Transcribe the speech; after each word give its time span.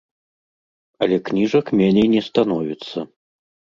Але 1.05 1.19
кніжак 1.29 1.65
меней 1.81 2.07
не 2.17 2.21
становіцца. 2.29 2.97